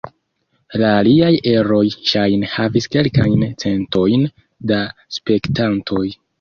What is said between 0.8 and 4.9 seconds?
La aliaj eroj ŝajne havis kelkajn centojn da